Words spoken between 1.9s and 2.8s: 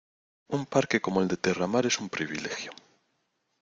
un privilegio.